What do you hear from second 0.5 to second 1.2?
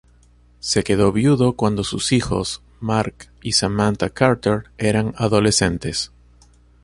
Se quedó